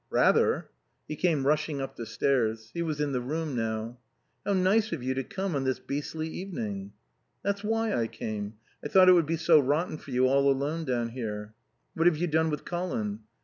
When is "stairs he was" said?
2.07-2.99